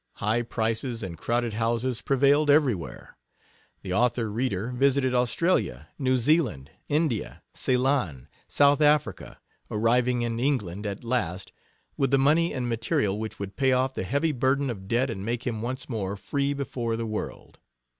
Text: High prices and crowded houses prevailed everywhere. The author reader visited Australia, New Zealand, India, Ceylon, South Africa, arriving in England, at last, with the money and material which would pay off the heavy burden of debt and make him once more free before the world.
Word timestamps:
High 0.15 0.41
prices 0.41 1.03
and 1.03 1.15
crowded 1.15 1.53
houses 1.53 2.01
prevailed 2.01 2.49
everywhere. 2.49 3.19
The 3.83 3.93
author 3.93 4.31
reader 4.31 4.69
visited 4.71 5.13
Australia, 5.13 5.89
New 5.99 6.17
Zealand, 6.17 6.71
India, 6.89 7.43
Ceylon, 7.53 8.27
South 8.47 8.81
Africa, 8.81 9.37
arriving 9.69 10.23
in 10.23 10.39
England, 10.39 10.87
at 10.87 11.03
last, 11.03 11.51
with 11.97 12.09
the 12.09 12.17
money 12.17 12.51
and 12.51 12.67
material 12.67 13.19
which 13.19 13.37
would 13.37 13.55
pay 13.55 13.73
off 13.73 13.93
the 13.93 14.03
heavy 14.03 14.31
burden 14.31 14.71
of 14.71 14.87
debt 14.87 15.11
and 15.11 15.23
make 15.23 15.45
him 15.45 15.61
once 15.61 15.87
more 15.87 16.15
free 16.15 16.53
before 16.55 16.95
the 16.95 17.05
world. 17.05 17.59